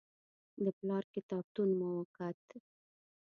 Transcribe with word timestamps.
د 0.63 0.65
پلار 0.77 1.03
کتابتون 1.13 1.69
مو 1.79 1.87
وکت. 1.99 2.39